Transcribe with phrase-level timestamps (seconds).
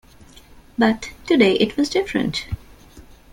[0.79, 2.47] But today it was different.